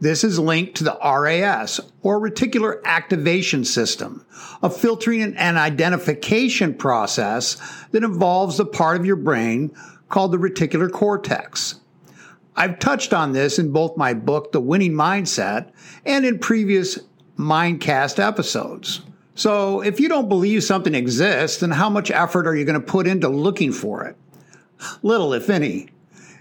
This 0.00 0.24
is 0.24 0.38
linked 0.38 0.76
to 0.76 0.84
the 0.84 0.98
RAS, 1.04 1.78
or 2.02 2.18
Reticular 2.18 2.82
Activation 2.84 3.66
System, 3.66 4.24
a 4.62 4.70
filtering 4.70 5.36
and 5.36 5.58
identification 5.58 6.72
process 6.72 7.58
that 7.90 8.02
involves 8.02 8.56
the 8.56 8.64
part 8.64 8.98
of 8.98 9.04
your 9.04 9.16
brain 9.16 9.70
called 10.08 10.32
the 10.32 10.38
reticular 10.38 10.90
cortex. 10.90 11.80
I've 12.56 12.78
touched 12.78 13.12
on 13.12 13.32
this 13.32 13.58
in 13.58 13.72
both 13.72 13.98
my 13.98 14.14
book, 14.14 14.52
The 14.52 14.60
Winning 14.60 14.92
Mindset, 14.92 15.70
and 16.06 16.24
in 16.24 16.38
previous 16.38 16.98
Mindcast 17.38 18.18
episodes. 18.18 19.02
So, 19.34 19.80
if 19.80 19.98
you 20.00 20.08
don't 20.08 20.28
believe 20.28 20.64
something 20.64 20.94
exists, 20.94 21.60
then 21.60 21.70
how 21.70 21.88
much 21.88 22.10
effort 22.10 22.46
are 22.46 22.54
you 22.54 22.64
going 22.64 22.80
to 22.80 22.86
put 22.86 23.06
into 23.06 23.28
looking 23.28 23.72
for 23.72 24.04
it? 24.04 24.16
Little, 25.02 25.32
if 25.32 25.48
any. 25.48 25.88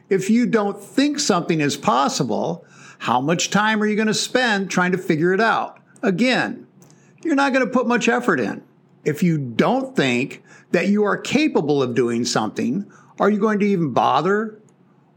If 0.10 0.30
you 0.30 0.46
don't 0.46 0.82
think 0.82 1.20
something 1.20 1.62
is 1.62 1.78
possible, 1.78 2.66
how 2.98 3.22
much 3.22 3.52
time 3.52 3.82
are 3.82 3.86
you 3.86 3.96
going 3.96 4.08
to 4.08 4.14
spend 4.14 4.70
trying 4.70 4.92
to 4.92 4.98
figure 4.98 5.34
it 5.34 5.40
out? 5.40 5.80
Again, 6.02 6.68
you're 7.24 7.36
not 7.36 7.54
going 7.54 7.66
to 7.66 7.72
put 7.72 7.88
much 7.88 8.10
effort 8.10 8.40
in. 8.40 8.64
If 9.06 9.24
you 9.24 9.38
don't 9.38 9.96
think 9.96 10.44
that 10.72 10.88
you 10.88 11.04
are 11.04 11.18
capable 11.18 11.82
of 11.82 11.96
doing 11.96 12.26
something, 12.26 12.92
are 13.20 13.30
you 13.30 13.40
going 13.40 13.60
to 13.60 13.66
even 13.66 13.92
bother? 13.94 14.60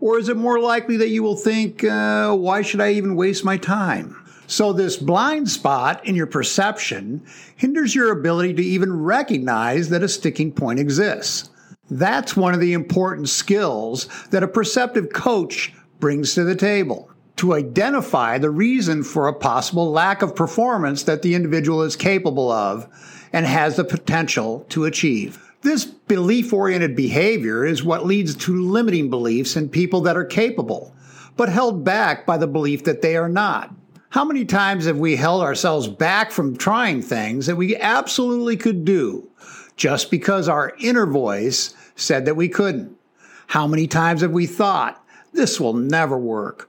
Or 0.03 0.19
is 0.19 0.29
it 0.29 0.37
more 0.37 0.59
likely 0.59 0.97
that 0.97 1.11
you 1.11 1.23
will 1.23 1.37
think, 1.37 1.85
uh, 1.85 2.35
why 2.35 2.63
should 2.63 2.81
I 2.81 2.91
even 2.95 3.15
waste 3.15 3.45
my 3.45 3.57
time? 3.57 4.17
So, 4.49 4.73
this 4.73 4.97
blind 4.97 5.49
spot 5.49 6.05
in 6.05 6.17
your 6.17 6.27
perception 6.27 7.23
hinders 7.55 7.95
your 7.95 8.11
ability 8.11 8.55
to 8.55 8.65
even 8.65 9.05
recognize 9.05 9.91
that 9.91 10.03
a 10.03 10.09
sticking 10.09 10.51
point 10.51 10.81
exists. 10.81 11.51
That's 11.89 12.37
one 12.37 12.53
of 12.53 12.59
the 12.59 12.73
important 12.73 13.29
skills 13.29 14.09
that 14.31 14.43
a 14.43 14.49
perceptive 14.49 15.13
coach 15.13 15.73
brings 16.01 16.35
to 16.35 16.43
the 16.43 16.57
table 16.57 17.09
to 17.37 17.55
identify 17.55 18.39
the 18.39 18.51
reason 18.51 19.05
for 19.05 19.29
a 19.29 19.33
possible 19.33 19.93
lack 19.93 20.21
of 20.21 20.35
performance 20.35 21.05
that 21.05 21.23
the 21.23 21.37
individual 21.37 21.81
is 21.83 21.95
capable 21.95 22.51
of 22.51 22.89
and 23.33 23.47
has 23.47 23.77
the 23.77 23.85
potential 23.85 24.67
to 24.71 24.85
achieve. 24.85 25.52
This 25.63 25.85
belief 25.85 26.53
oriented 26.53 26.97
behavior 26.97 27.65
is 27.65 27.85
what 27.85 28.05
leads 28.05 28.35
to 28.35 28.63
limiting 28.63 29.11
beliefs 29.11 29.55
in 29.55 29.69
people 29.69 30.01
that 30.03 30.17
are 30.17 30.25
capable, 30.25 30.93
but 31.37 31.49
held 31.49 31.85
back 31.85 32.27
by 32.27 32.37
the 32.37 32.49
belief 32.49 32.83
that 32.85 33.01
they 33.01 33.17
are 33.17 33.29
not. 33.29 33.73
How 34.11 34.25
many 34.25 34.45
times 34.45 34.87
have 34.87 34.99
we 34.99 35.15
held 35.15 35.41
ourselves 35.41 35.87
back 35.87 36.33
from 36.33 36.57
trying 36.57 37.01
things 37.01 37.47
that 37.47 37.55
we 37.55 37.77
absolutely 37.77 38.57
could 38.57 38.85
do 38.85 39.31
just 39.77 40.11
because 40.11 40.49
our 40.49 40.75
inner 40.81 41.07
voice 41.07 41.75
said 41.95 42.25
that 42.27 42.35
we 42.35 42.49
couldn't? 42.49 42.99
How 43.47 43.69
many 43.69 43.87
times 43.87 44.23
have 44.23 44.33
we 44.33 44.47
thought, 44.47 45.03
this 45.33 45.61
will 45.61 45.75
never 45.75 46.19
work? 46.19 46.69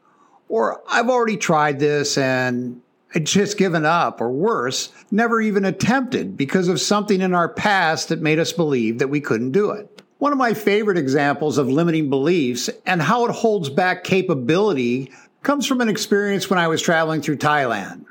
Or 0.49 0.83
I've 0.87 1.09
already 1.09 1.37
tried 1.37 1.79
this 1.79 2.15
and 2.15 2.79
just 3.21 3.57
given 3.57 3.85
up, 3.85 4.21
or 4.21 4.31
worse, 4.31 4.89
never 5.11 5.39
even 5.39 5.65
attempted 5.65 6.35
because 6.35 6.67
of 6.67 6.81
something 6.81 7.21
in 7.21 7.33
our 7.33 7.49
past 7.49 8.09
that 8.09 8.21
made 8.21 8.39
us 8.39 8.51
believe 8.51 8.99
that 8.99 9.09
we 9.09 9.21
couldn't 9.21 9.51
do 9.51 9.71
it. 9.71 10.01
One 10.17 10.31
of 10.31 10.37
my 10.37 10.53
favorite 10.53 10.97
examples 10.97 11.57
of 11.57 11.67
limiting 11.69 12.09
beliefs 12.09 12.69
and 12.85 13.01
how 13.01 13.25
it 13.25 13.31
holds 13.31 13.69
back 13.69 14.03
capability 14.03 15.11
comes 15.41 15.67
from 15.67 15.81
an 15.81 15.89
experience 15.89 16.49
when 16.49 16.59
I 16.59 16.69
was 16.69 16.81
traveling 16.81 17.21
through 17.21 17.37
Thailand. 17.37 18.05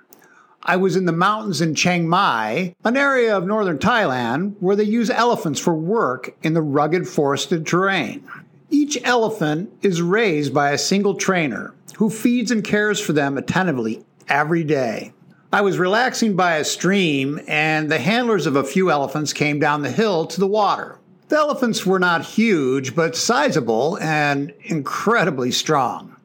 I 0.62 0.76
was 0.76 0.94
in 0.94 1.06
the 1.06 1.12
mountains 1.12 1.60
in 1.60 1.74
Chiang 1.74 2.08
Mai, 2.08 2.76
an 2.84 2.96
area 2.96 3.36
of 3.36 3.46
northern 3.46 3.78
Thailand 3.78 4.54
where 4.60 4.76
they 4.76 4.84
use 4.84 5.10
elephants 5.10 5.58
for 5.58 5.74
work 5.74 6.36
in 6.42 6.52
the 6.52 6.62
rugged 6.62 7.08
forested 7.08 7.66
terrain. 7.66 8.22
Each 8.70 8.96
elephant 9.02 9.72
is 9.82 10.00
raised 10.00 10.54
by 10.54 10.70
a 10.70 10.78
single 10.78 11.14
trainer 11.14 11.74
who 11.96 12.10
feeds 12.10 12.50
and 12.50 12.62
cares 12.62 13.00
for 13.00 13.12
them 13.12 13.36
attentively 13.36 14.04
every 14.28 14.64
day. 14.64 15.12
I 15.52 15.60
was 15.60 15.78
relaxing 15.78 16.34
by 16.34 16.56
a 16.56 16.64
stream, 16.64 17.40
and 17.46 17.90
the 17.90 17.98
handlers 17.98 18.46
of 18.46 18.56
a 18.56 18.64
few 18.64 18.90
elephants 18.90 19.32
came 19.32 19.58
down 19.58 19.82
the 19.82 19.90
hill 19.90 20.26
to 20.26 20.40
the 20.40 20.46
water. 20.46 20.98
The 21.28 21.36
elephants 21.36 21.86
were 21.86 21.98
not 21.98 22.24
huge, 22.24 22.94
but 22.94 23.16
sizable 23.16 23.98
and 24.00 24.52
incredibly 24.64 25.50
strong. 25.50 26.16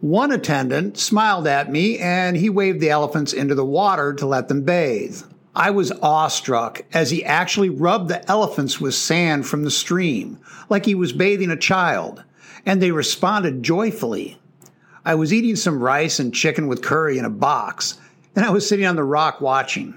One 0.00 0.32
attendant 0.32 0.98
smiled 0.98 1.46
at 1.46 1.70
me 1.70 1.98
and 1.98 2.36
he 2.36 2.48
waved 2.48 2.80
the 2.80 2.90
elephants 2.90 3.32
into 3.32 3.54
the 3.54 3.66
water 3.66 4.14
to 4.14 4.26
let 4.26 4.48
them 4.48 4.62
bathe. 4.62 5.22
I 5.54 5.70
was 5.70 5.92
awestruck 5.92 6.82
as 6.92 7.10
he 7.10 7.24
actually 7.24 7.70
rubbed 7.70 8.08
the 8.08 8.28
elephants 8.28 8.80
with 8.80 8.94
sand 8.94 9.46
from 9.46 9.62
the 9.62 9.70
stream, 9.70 10.38
like 10.68 10.86
he 10.86 10.94
was 10.94 11.12
bathing 11.12 11.50
a 11.50 11.56
child, 11.56 12.24
and 12.64 12.80
they 12.80 12.92
responded 12.92 13.62
joyfully. 13.62 14.39
I 15.04 15.14
was 15.14 15.32
eating 15.32 15.56
some 15.56 15.82
rice 15.82 16.18
and 16.18 16.34
chicken 16.34 16.66
with 16.66 16.82
curry 16.82 17.18
in 17.18 17.24
a 17.24 17.30
box, 17.30 17.98
and 18.36 18.44
I 18.44 18.50
was 18.50 18.68
sitting 18.68 18.86
on 18.86 18.96
the 18.96 19.04
rock 19.04 19.40
watching. 19.40 19.94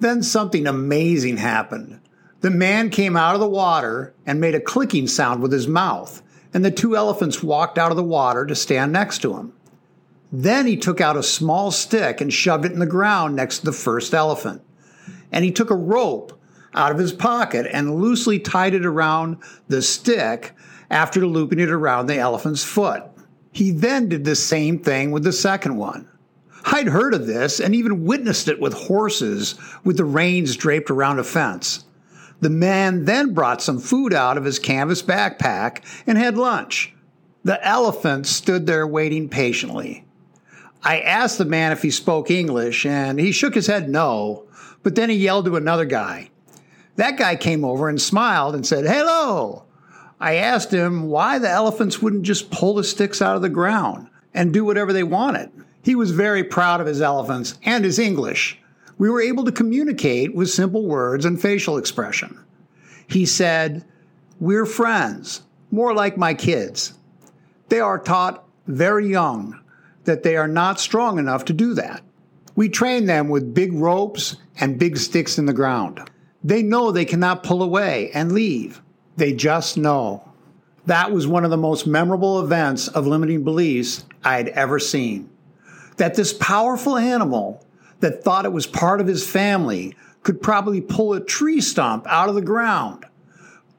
Then 0.00 0.22
something 0.22 0.66
amazing 0.66 1.38
happened. 1.38 2.00
The 2.40 2.50
man 2.50 2.90
came 2.90 3.16
out 3.16 3.34
of 3.34 3.40
the 3.40 3.48
water 3.48 4.14
and 4.24 4.40
made 4.40 4.54
a 4.54 4.60
clicking 4.60 5.08
sound 5.08 5.42
with 5.42 5.50
his 5.50 5.66
mouth, 5.66 6.22
and 6.54 6.64
the 6.64 6.70
two 6.70 6.96
elephants 6.96 7.42
walked 7.42 7.78
out 7.78 7.90
of 7.90 7.96
the 7.96 8.04
water 8.04 8.46
to 8.46 8.54
stand 8.54 8.92
next 8.92 9.18
to 9.22 9.36
him. 9.36 9.52
Then 10.30 10.66
he 10.66 10.76
took 10.76 11.00
out 11.00 11.16
a 11.16 11.22
small 11.22 11.70
stick 11.70 12.20
and 12.20 12.32
shoved 12.32 12.64
it 12.64 12.72
in 12.72 12.78
the 12.78 12.86
ground 12.86 13.34
next 13.34 13.60
to 13.60 13.64
the 13.64 13.72
first 13.72 14.14
elephant. 14.14 14.62
And 15.32 15.44
he 15.44 15.50
took 15.50 15.70
a 15.70 15.74
rope 15.74 16.38
out 16.74 16.92
of 16.92 16.98
his 16.98 17.12
pocket 17.12 17.66
and 17.72 18.00
loosely 18.00 18.38
tied 18.38 18.74
it 18.74 18.86
around 18.86 19.38
the 19.66 19.82
stick 19.82 20.52
after 20.90 21.26
looping 21.26 21.58
it 21.58 21.70
around 21.70 22.06
the 22.06 22.18
elephant's 22.18 22.62
foot. 22.62 23.02
He 23.52 23.70
then 23.70 24.08
did 24.08 24.24
the 24.24 24.36
same 24.36 24.78
thing 24.78 25.10
with 25.10 25.24
the 25.24 25.32
second 25.32 25.76
one. 25.76 26.08
I'd 26.64 26.88
heard 26.88 27.14
of 27.14 27.26
this 27.26 27.60
and 27.60 27.74
even 27.74 28.04
witnessed 28.04 28.48
it 28.48 28.60
with 28.60 28.74
horses 28.74 29.54
with 29.84 29.96
the 29.96 30.04
reins 30.04 30.56
draped 30.56 30.90
around 30.90 31.18
a 31.18 31.24
fence. 31.24 31.84
The 32.40 32.50
man 32.50 33.04
then 33.04 33.34
brought 33.34 33.62
some 33.62 33.78
food 33.78 34.12
out 34.12 34.36
of 34.36 34.44
his 34.44 34.58
canvas 34.58 35.02
backpack 35.02 35.82
and 36.06 36.18
had 36.18 36.36
lunch. 36.36 36.94
The 37.44 37.64
elephant 37.66 38.26
stood 38.26 38.66
there 38.66 38.86
waiting 38.86 39.28
patiently. 39.28 40.04
I 40.82 41.00
asked 41.00 41.38
the 41.38 41.44
man 41.44 41.72
if 41.72 41.82
he 41.82 41.90
spoke 41.90 42.30
English, 42.30 42.86
and 42.86 43.18
he 43.18 43.32
shook 43.32 43.54
his 43.54 43.66
head 43.66 43.88
no, 43.88 44.46
but 44.82 44.94
then 44.94 45.10
he 45.10 45.16
yelled 45.16 45.46
to 45.46 45.56
another 45.56 45.84
guy. 45.84 46.30
That 46.96 47.16
guy 47.16 47.36
came 47.36 47.64
over 47.64 47.88
and 47.88 48.00
smiled 48.00 48.54
and 48.54 48.66
said, 48.66 48.84
Hello! 48.84 49.64
I 50.20 50.34
asked 50.34 50.72
him 50.72 51.04
why 51.04 51.38
the 51.38 51.50
elephants 51.50 52.02
wouldn't 52.02 52.24
just 52.24 52.50
pull 52.50 52.74
the 52.74 52.84
sticks 52.84 53.22
out 53.22 53.36
of 53.36 53.42
the 53.42 53.48
ground 53.48 54.08
and 54.34 54.52
do 54.52 54.64
whatever 54.64 54.92
they 54.92 55.04
wanted. 55.04 55.50
He 55.82 55.94
was 55.94 56.10
very 56.10 56.44
proud 56.44 56.80
of 56.80 56.86
his 56.86 57.00
elephants 57.00 57.58
and 57.64 57.84
his 57.84 57.98
English, 57.98 58.58
we 58.98 59.08
were 59.08 59.22
able 59.22 59.44
to 59.44 59.52
communicate 59.52 60.34
with 60.34 60.50
simple 60.50 60.84
words 60.84 61.24
and 61.24 61.40
facial 61.40 61.78
expression. 61.78 62.38
He 63.06 63.24
said, 63.24 63.84
We're 64.40 64.66
friends, 64.66 65.42
more 65.70 65.94
like 65.94 66.18
my 66.18 66.34
kids. 66.34 66.94
They 67.68 67.80
are 67.80 67.98
taught 67.98 68.44
very 68.66 69.08
young 69.08 69.60
that 70.04 70.24
they 70.24 70.36
are 70.36 70.48
not 70.48 70.80
strong 70.80 71.18
enough 71.18 71.44
to 71.46 71.52
do 71.52 71.74
that. 71.74 72.02
We 72.56 72.68
train 72.68 73.06
them 73.06 73.28
with 73.28 73.54
big 73.54 73.72
ropes 73.72 74.36
and 74.58 74.78
big 74.78 74.96
sticks 74.96 75.38
in 75.38 75.46
the 75.46 75.52
ground. 75.52 76.10
They 76.42 76.62
know 76.62 76.90
they 76.90 77.04
cannot 77.04 77.44
pull 77.44 77.62
away 77.62 78.10
and 78.12 78.32
leave. 78.32 78.82
They 79.18 79.32
just 79.32 79.76
know. 79.76 80.22
That 80.86 81.10
was 81.10 81.26
one 81.26 81.44
of 81.44 81.50
the 81.50 81.56
most 81.56 81.88
memorable 81.88 82.38
events 82.38 82.86
of 82.86 83.08
limiting 83.08 83.42
beliefs 83.42 84.04
I'd 84.22 84.48
ever 84.50 84.78
seen. 84.78 85.28
That 85.96 86.14
this 86.14 86.32
powerful 86.32 86.96
animal 86.96 87.66
that 87.98 88.22
thought 88.22 88.44
it 88.44 88.52
was 88.52 88.68
part 88.68 89.00
of 89.00 89.08
his 89.08 89.28
family 89.28 89.96
could 90.22 90.40
probably 90.40 90.80
pull 90.80 91.14
a 91.14 91.20
tree 91.20 91.60
stump 91.60 92.06
out 92.06 92.28
of 92.28 92.36
the 92.36 92.42
ground, 92.42 93.06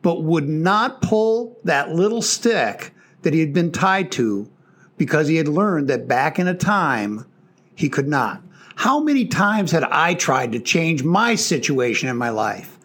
but 0.01 0.23
would 0.23 0.49
not 0.49 1.01
pull 1.01 1.57
that 1.63 1.93
little 1.93 2.21
stick 2.21 2.93
that 3.21 3.33
he 3.33 3.39
had 3.39 3.53
been 3.53 3.71
tied 3.71 4.11
to 4.11 4.51
because 4.97 5.29
he 5.29 5.37
had 5.37 5.47
learned 5.47 5.87
that 5.87 6.05
back 6.05 6.37
in 6.37 6.49
a 6.49 6.53
time 6.53 7.25
he 7.75 7.87
could 7.87 8.09
not. 8.09 8.41
How 8.75 8.99
many 8.99 9.25
times 9.25 9.71
had 9.71 9.85
I 9.85 10.15
tried 10.15 10.51
to 10.51 10.59
change 10.59 11.01
my 11.01 11.35
situation 11.35 12.09
in 12.09 12.17
my 12.17 12.29
life, 12.29 12.77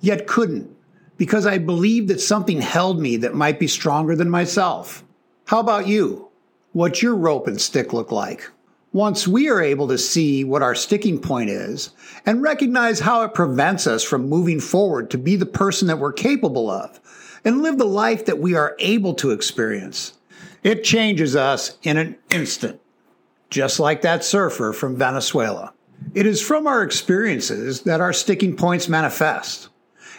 yet 0.00 0.26
couldn't 0.26 0.77
because 1.18 1.44
I 1.44 1.58
believed 1.58 2.08
that 2.08 2.20
something 2.20 2.62
held 2.62 2.98
me 2.98 3.18
that 3.18 3.34
might 3.34 3.58
be 3.58 3.66
stronger 3.66 4.16
than 4.16 4.30
myself? 4.30 5.04
How 5.44 5.60
about 5.60 5.86
you? 5.86 6.28
What's 6.72 7.02
your 7.02 7.14
rope 7.14 7.46
and 7.46 7.60
stick 7.60 7.92
look 7.92 8.10
like? 8.10 8.50
Once 8.94 9.28
we 9.28 9.50
are 9.50 9.60
able 9.60 9.88
to 9.88 9.98
see 9.98 10.44
what 10.44 10.62
our 10.62 10.74
sticking 10.74 11.18
point 11.20 11.50
is 11.50 11.90
and 12.24 12.40
recognize 12.40 13.00
how 13.00 13.22
it 13.22 13.34
prevents 13.34 13.86
us 13.86 14.02
from 14.02 14.30
moving 14.30 14.60
forward 14.60 15.10
to 15.10 15.18
be 15.18 15.36
the 15.36 15.44
person 15.44 15.88
that 15.88 15.98
we're 15.98 16.12
capable 16.12 16.70
of 16.70 16.98
and 17.44 17.62
live 17.62 17.76
the 17.76 17.84
life 17.84 18.24
that 18.24 18.38
we 18.38 18.54
are 18.54 18.74
able 18.78 19.12
to 19.12 19.30
experience, 19.30 20.14
it 20.62 20.82
changes 20.82 21.36
us 21.36 21.76
in 21.82 21.98
an 21.98 22.16
instant 22.30 22.80
just 23.50 23.80
like 23.80 24.02
that 24.02 24.24
surfer 24.24 24.72
from 24.72 24.96
Venezuela. 24.96 25.72
It 26.14 26.26
is 26.26 26.40
from 26.40 26.66
our 26.66 26.82
experiences 26.82 27.82
that 27.82 28.00
our 28.00 28.12
sticking 28.12 28.56
points 28.56 28.88
manifest. 28.88 29.68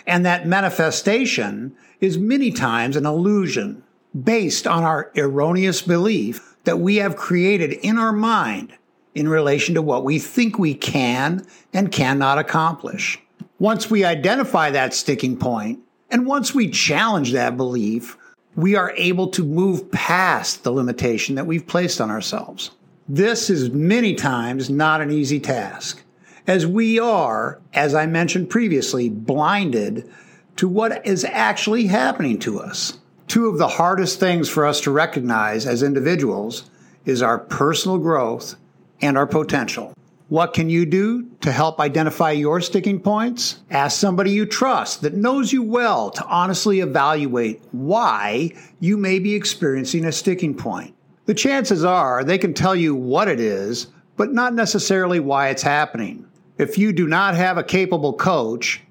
And 0.09 0.25
that 0.25 0.47
manifestation 0.47 1.75
is 2.01 2.17
many 2.17 2.51
times 2.51 2.95
an 2.95 3.05
illusion 3.05 3.83
based 4.23 4.65
on 4.65 4.83
our 4.83 5.11
erroneous 5.15 5.83
belief 5.83 6.57
that 6.63 6.79
we 6.79 6.95
have 6.95 7.15
created 7.15 7.73
in 7.73 7.99
our 7.99 8.11
mind 8.11 8.73
in 9.13 9.29
relation 9.29 9.75
to 9.75 9.83
what 9.83 10.03
we 10.03 10.17
think 10.17 10.57
we 10.57 10.73
can 10.73 11.45
and 11.73 11.91
cannot 11.91 12.39
accomplish. 12.39 13.19
Once 13.59 13.91
we 13.91 14.03
identify 14.03 14.71
that 14.71 14.95
sticking 14.95 15.37
point, 15.37 15.79
and 16.09 16.25
once 16.25 16.55
we 16.55 16.71
challenge 16.71 17.31
that 17.33 17.55
belief, 17.55 18.17
we 18.55 18.75
are 18.75 18.93
able 18.97 19.27
to 19.27 19.43
move 19.43 19.91
past 19.91 20.63
the 20.63 20.71
limitation 20.71 21.35
that 21.35 21.45
we've 21.45 21.67
placed 21.67 22.01
on 22.01 22.09
ourselves. 22.09 22.71
This 23.07 23.51
is 23.51 23.69
many 23.69 24.15
times 24.15 24.71
not 24.71 25.01
an 25.01 25.11
easy 25.11 25.39
task, 25.39 26.03
as 26.49 26.65
we 26.65 26.99
are, 26.99 27.59
as 27.73 27.93
I 27.93 28.05
mentioned 28.05 28.49
previously, 28.49 29.07
blinded 29.07 30.09
to 30.57 30.67
what 30.67 31.05
is 31.05 31.23
actually 31.23 31.87
happening 31.87 32.39
to 32.39 32.59
us. 32.59 32.97
Two 33.27 33.47
of 33.47 33.57
the 33.57 33.67
hardest 33.67 34.19
things 34.19 34.49
for 34.49 34.65
us 34.65 34.81
to 34.81 34.91
recognize 34.91 35.65
as 35.65 35.83
individuals 35.83 36.69
is 37.05 37.21
our 37.21 37.39
personal 37.39 37.97
growth 37.97 38.55
and 39.01 39.17
our 39.17 39.27
potential. 39.27 39.93
What 40.27 40.53
can 40.53 40.69
you 40.69 40.85
do 40.85 41.29
to 41.41 41.51
help 41.51 41.79
identify 41.79 42.31
your 42.31 42.61
sticking 42.61 42.99
points? 42.99 43.59
Ask 43.71 43.99
somebody 43.99 44.31
you 44.31 44.45
trust 44.45 45.01
that 45.03 45.13
knows 45.13 45.53
you 45.53 45.63
well 45.63 46.09
to 46.11 46.25
honestly 46.25 46.81
evaluate 46.81 47.61
why 47.71 48.51
you 48.79 48.97
may 48.97 49.19
be 49.19 49.33
experiencing 49.33 50.05
a 50.05 50.11
sticking 50.11 50.55
point 50.55 50.93
the 51.29 51.35
chances 51.35 51.83
are 51.83 52.23
they 52.23 52.39
can 52.39 52.55
tell 52.55 52.75
you 52.75 52.95
what 52.95 53.27
it 53.27 53.39
is, 53.39 53.85
but 54.17 54.33
not 54.33 54.55
necessarily 54.55 55.19
why 55.19 55.49
it's 55.49 55.61
happening. 55.61 56.25
If 56.59 56.77
you 56.77 56.91
do 56.91 57.07
not 57.07 57.35
have 57.35 57.57
a 57.57 57.63
capable 57.63 58.11
coach, 58.11 58.81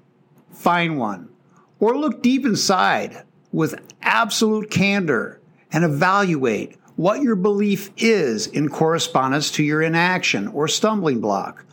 find 0.51 0.97
one. 0.97 1.29
Or 1.79 1.95
look 1.95 2.23
deep 2.23 2.43
inside 2.43 3.23
with 3.51 3.79
absolute 4.01 4.71
candor 4.71 5.39
and 5.71 5.83
evaluate 5.83 6.77
what 6.95 7.21
your 7.21 7.35
belief 7.35 7.91
is 7.95 8.47
in 8.47 8.69
correspondence 8.69 9.51
to 9.51 9.63
your 9.63 9.83
inaction 9.83 10.47
or 10.47 10.67
stumbling 10.67 11.21
block. 11.21 11.63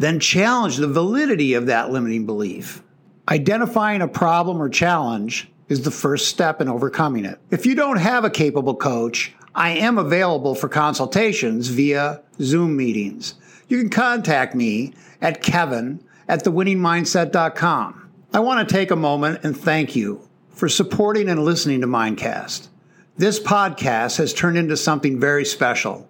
Then 0.00 0.18
challenge 0.18 0.78
the 0.78 0.88
validity 0.88 1.54
of 1.54 1.66
that 1.66 1.90
limiting 1.90 2.26
belief. 2.26 2.82
Identifying 3.28 4.02
a 4.02 4.08
problem 4.08 4.60
or 4.60 4.68
challenge 4.68 5.48
is 5.68 5.82
the 5.82 5.92
first 5.92 6.26
step 6.26 6.60
in 6.60 6.68
overcoming 6.68 7.24
it. 7.24 7.38
If 7.52 7.66
you 7.66 7.76
don't 7.76 7.98
have 7.98 8.24
a 8.24 8.30
capable 8.30 8.74
coach, 8.74 9.32
I 9.54 9.70
am 9.70 9.96
available 9.96 10.56
for 10.56 10.68
consultations 10.68 11.68
via 11.68 12.20
Zoom 12.40 12.76
meetings. 12.76 13.34
You 13.68 13.78
can 13.78 13.90
contact 13.90 14.54
me 14.54 14.94
at 15.20 15.42
kevin 15.42 16.00
at 16.28 16.44
thewinningmindset.com. 16.44 18.10
I 18.32 18.40
want 18.40 18.68
to 18.68 18.74
take 18.74 18.90
a 18.90 18.96
moment 18.96 19.40
and 19.42 19.56
thank 19.56 19.96
you 19.96 20.28
for 20.50 20.68
supporting 20.68 21.28
and 21.28 21.44
listening 21.44 21.80
to 21.80 21.86
Mindcast. 21.86 22.68
This 23.16 23.40
podcast 23.40 24.18
has 24.18 24.32
turned 24.32 24.56
into 24.56 24.76
something 24.76 25.18
very 25.18 25.44
special, 25.44 26.08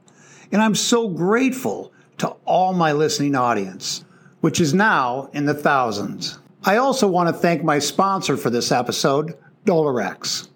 and 0.53 0.61
I'm 0.61 0.75
so 0.75 1.09
grateful 1.09 1.93
to 2.19 2.29
all 2.45 2.73
my 2.73 2.93
listening 2.93 3.35
audience, 3.35 4.05
which 4.41 4.61
is 4.61 4.75
now 4.75 5.31
in 5.33 5.47
the 5.47 5.55
thousands. 5.55 6.39
I 6.65 6.77
also 6.77 7.07
want 7.07 7.29
to 7.29 7.33
thank 7.33 7.63
my 7.63 7.79
sponsor 7.79 8.37
for 8.37 8.51
this 8.51 8.73
episode, 8.73 9.35
DouleurX. 9.65 10.49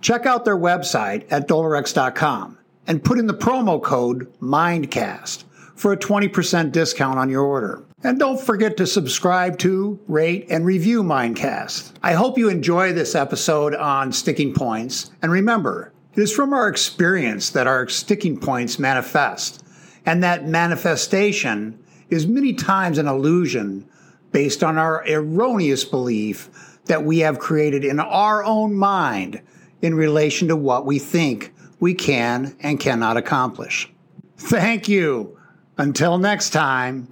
Check 0.00 0.26
out 0.26 0.44
their 0.44 0.56
website 0.56 1.26
at 1.30 1.46
DouleurX.com 1.46 2.58
and 2.86 3.04
put 3.04 3.18
in 3.18 3.26
the 3.26 3.34
promo 3.34 3.82
code 3.82 4.32
MINDCAST 4.40 5.44
for 5.80 5.94
a 5.94 5.96
20% 5.96 6.72
discount 6.72 7.18
on 7.18 7.30
your 7.30 7.42
order. 7.42 7.82
And 8.04 8.18
don't 8.18 8.38
forget 8.38 8.76
to 8.76 8.86
subscribe 8.86 9.58
to, 9.60 9.98
rate, 10.08 10.46
and 10.50 10.66
review 10.66 11.02
Mindcast. 11.02 11.92
I 12.02 12.12
hope 12.12 12.36
you 12.36 12.50
enjoy 12.50 12.92
this 12.92 13.14
episode 13.14 13.74
on 13.74 14.12
sticking 14.12 14.52
points. 14.52 15.10
And 15.22 15.32
remember, 15.32 15.94
it 16.14 16.20
is 16.20 16.34
from 16.34 16.52
our 16.52 16.68
experience 16.68 17.48
that 17.50 17.66
our 17.66 17.88
sticking 17.88 18.38
points 18.38 18.78
manifest. 18.78 19.64
And 20.04 20.22
that 20.22 20.46
manifestation 20.46 21.82
is 22.10 22.26
many 22.26 22.52
times 22.52 22.98
an 22.98 23.08
illusion 23.08 23.88
based 24.32 24.62
on 24.62 24.76
our 24.76 25.02
erroneous 25.08 25.84
belief 25.84 26.78
that 26.84 27.04
we 27.04 27.20
have 27.20 27.38
created 27.38 27.86
in 27.86 28.00
our 28.00 28.44
own 28.44 28.74
mind 28.74 29.40
in 29.80 29.94
relation 29.94 30.46
to 30.48 30.56
what 30.56 30.84
we 30.84 30.98
think 30.98 31.54
we 31.78 31.94
can 31.94 32.54
and 32.60 32.78
cannot 32.78 33.16
accomplish. 33.16 33.90
Thank 34.36 34.86
you. 34.86 35.38
Until 35.80 36.18
next 36.18 36.50
time, 36.50 37.08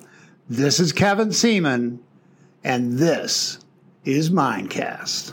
this 0.46 0.78
is 0.78 0.92
Kevin 0.92 1.32
Seaman, 1.32 2.00
and 2.62 2.98
this 2.98 3.60
is 4.04 4.28
Mindcast. 4.28 5.32